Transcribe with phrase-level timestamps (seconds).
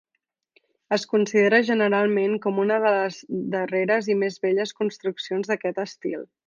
[0.95, 3.21] Es considera generalment com una de les
[3.59, 6.31] darreres i més belles construccions d'aquest estil.